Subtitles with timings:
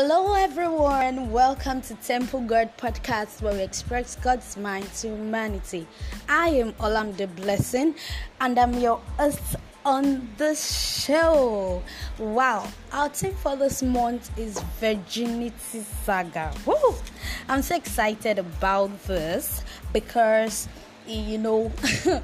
[0.00, 1.32] Hello, everyone.
[1.32, 5.88] Welcome to Temple God Podcast, where we express God's mind to humanity.
[6.28, 7.96] I am Olam the Blessing,
[8.40, 11.82] and I'm your host on the show.
[12.16, 16.54] Wow, our theme for this month is Virginity Saga.
[16.64, 16.94] Woo!
[17.48, 20.68] I'm so excited about this because
[21.08, 21.72] you know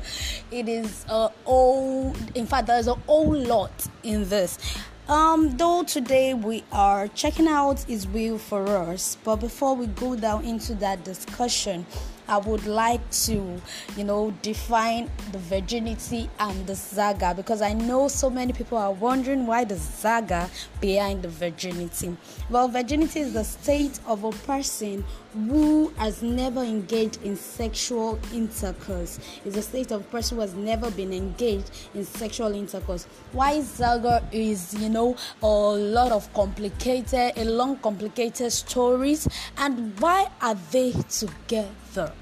[0.52, 3.72] it is a old in fact there's a whole lot
[4.02, 4.58] in this
[5.08, 10.16] um, though today we are checking out His will for us, but before we go
[10.16, 11.86] down into that discussion,
[12.26, 13.60] I would like to,
[13.96, 18.92] you know, define the virginity and the saga because I know so many people are
[18.92, 20.48] wondering why the saga
[20.80, 22.16] behind the virginity.
[22.48, 25.04] Well, virginity is the state of a person
[25.34, 29.18] who has never engaged in sexual intercourse.
[29.44, 33.06] It's a state of person who has never been engaged in sexual intercourse.
[33.32, 40.30] Why saga is, you know, a lot of complicated, a long complicated stories, and why
[40.40, 42.12] are they together?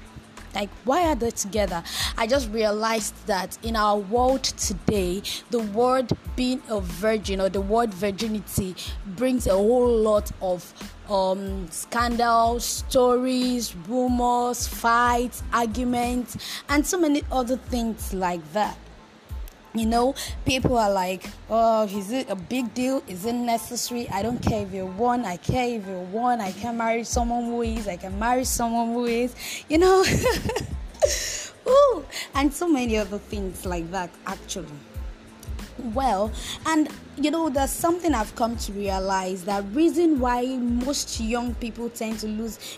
[0.53, 1.83] Like, why are they together?
[2.17, 7.61] I just realized that in our world today, the word being a virgin or the
[7.61, 10.73] word virginity brings a whole lot of
[11.09, 16.37] um, scandals, stories, rumors, fights, arguments,
[16.69, 18.77] and so many other things like that
[19.73, 20.13] you know
[20.45, 23.03] people are like oh is it a big deal?
[23.07, 24.07] Is it necessary?
[24.09, 27.45] I don't care if you're one i care if you're one i can marry someone
[27.45, 29.35] who is i can marry someone who is
[29.69, 30.03] you know?
[31.67, 34.67] Ooh, and so many other things like that actually.
[35.93, 36.31] Well
[36.65, 41.89] and you know there's something i've come to realize that reason why most young people
[41.89, 42.77] tend to lose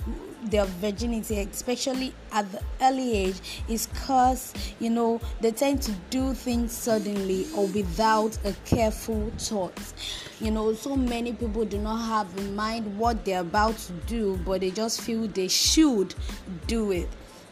[0.52, 6.34] their virginity especially at the early age is because you know they tend to do
[6.34, 9.80] things suddenly or without a careful thought.
[10.40, 14.40] You know so many people do not have in mind what they're about to do
[14.46, 16.14] but they just feel they should
[16.68, 17.10] do it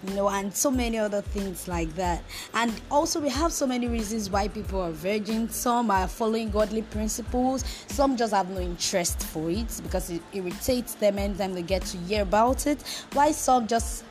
[0.08, 2.24] you know, and so many other things like that.
[2.53, 5.56] And also, we have so many reasons why people are virgins.
[5.56, 10.96] Some are following godly principles, some just have no interest for it because it irritates
[10.96, 12.81] them anytime they get to hear about it.
[13.13, 14.03] Why some just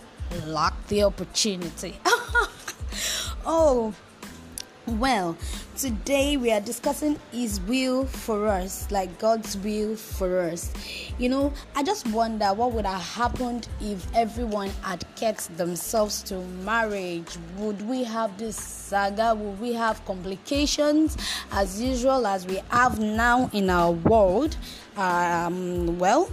[0.46, 1.98] lack the opportunity.
[3.46, 3.94] oh,
[4.86, 5.36] well,
[5.76, 10.72] today we are discussing His will for us, like God's will for us.
[11.18, 16.40] You know, I just wonder what would have happened if everyone had kept themselves to
[16.64, 17.36] marriage.
[17.58, 19.34] Would we have this saga?
[19.34, 21.16] Would we have complications
[21.52, 24.56] as usual as we have now in our world?
[24.96, 26.28] Um, well,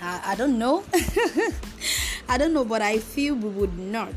[0.00, 0.82] I, I don't know.
[2.28, 4.14] I don't know, but I feel we would not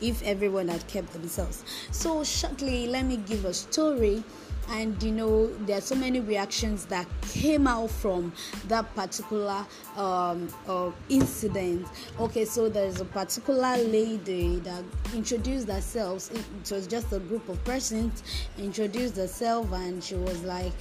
[0.00, 1.64] if everyone had kept themselves.
[1.90, 4.22] So, shortly, let me give a story.
[4.68, 8.32] And you know, there are so many reactions that came out from
[8.68, 9.66] that particular
[9.96, 11.88] um, uh, incident.
[12.20, 16.30] Okay, so there's a particular lady that introduced herself.
[16.30, 18.22] It, it was just a group of persons
[18.58, 20.72] introduced herself, and she was like,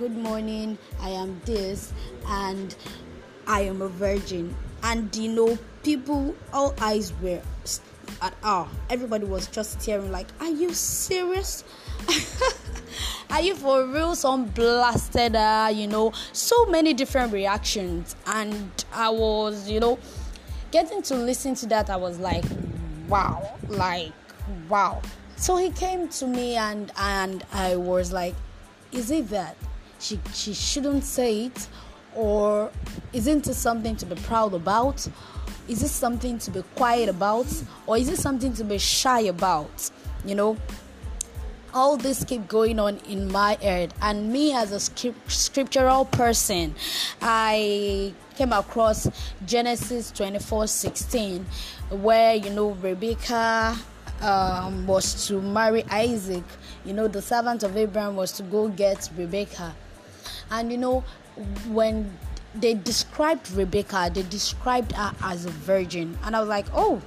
[0.00, 1.92] Good morning, I am this,
[2.26, 2.74] and
[3.46, 4.54] I am a virgin.
[4.82, 7.42] And you know, people, all eyes were
[8.22, 8.68] at all.
[8.90, 11.64] Everybody was just staring like, Are you serious?
[13.30, 14.14] Are you for real?
[14.14, 18.16] Some blasted her, you know, so many different reactions.
[18.26, 19.98] And I was, you know,
[20.70, 22.44] getting to listen to that, I was like,
[23.08, 24.12] wow, like,
[24.68, 25.02] wow.
[25.36, 28.34] So he came to me and and I was like,
[28.92, 29.56] is it that
[30.00, 31.68] she she shouldn't say it
[32.14, 32.70] or
[33.12, 35.06] isn't it something to be proud about?
[35.68, 37.46] Is this something to be quiet about?
[37.86, 39.90] Or is it something to be shy about?
[40.24, 40.56] You know,
[41.74, 46.74] all this keep going on in my head and me as a script, scriptural person
[47.20, 49.08] i came across
[49.44, 51.44] genesis 24 16
[51.90, 53.76] where you know rebecca
[54.22, 56.44] um, was to marry isaac
[56.84, 59.74] you know the servant of abraham was to go get rebecca
[60.50, 61.04] and you know
[61.68, 62.10] when
[62.54, 66.18] they described Rebecca, they described her as a virgin.
[66.24, 67.00] And I was like, oh,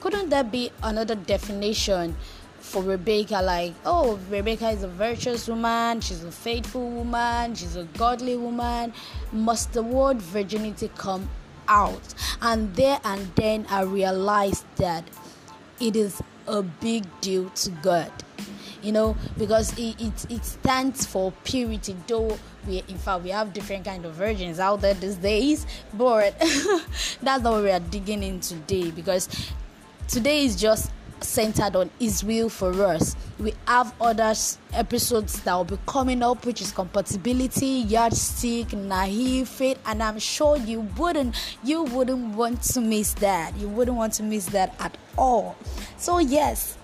[0.00, 2.16] couldn't there be another definition
[2.58, 3.40] for Rebecca?
[3.42, 8.92] Like, oh, Rebecca is a virtuous woman, she's a faithful woman, she's a godly woman.
[9.32, 11.28] Must the word virginity come
[11.68, 12.14] out?
[12.40, 15.04] And there and then I realized that
[15.80, 18.12] it is a big deal to God
[18.82, 23.52] you know because it, it, it stands for purity though we in fact we have
[23.52, 26.38] different kind of virgins out there these days but
[27.22, 29.28] that's not what we are digging in today because
[30.08, 30.90] today is just
[31.24, 31.90] centered on
[32.24, 33.16] will for us.
[33.38, 34.34] We have other
[34.72, 40.56] episodes that will be coming up, which is compatibility, yardstick, naive faith, and I'm sure
[40.56, 43.56] you wouldn't you wouldn't want to miss that.
[43.56, 45.56] You wouldn't want to miss that at all.
[45.96, 46.76] So yes,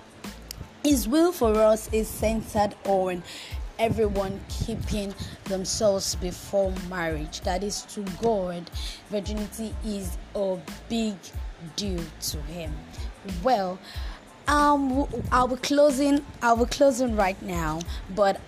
[0.84, 3.22] His will for us is centered on
[3.78, 5.14] everyone keeping
[5.44, 7.40] themselves before marriage.
[7.42, 8.70] That is to God.
[9.10, 10.58] Virginity is a
[10.88, 11.14] big
[11.76, 12.72] deal to Him.
[13.42, 13.78] Well,
[14.46, 16.24] um, I'll be closing.
[16.42, 17.80] I'll be closing right now,
[18.14, 18.40] but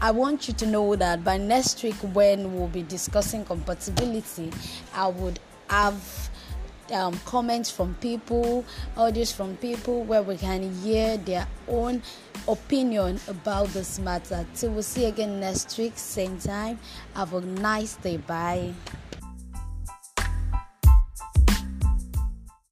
[0.00, 4.52] I want you to know that by next week, when we'll be discussing compatibility,
[4.94, 6.30] I would have
[6.92, 8.64] um, comments from people,
[8.96, 12.02] audios from people, where we can hear their own
[12.46, 14.46] opinion about this matter.
[14.54, 16.78] Till we see again next week, same time.
[17.14, 18.16] Have a nice day.
[18.16, 18.74] Bye.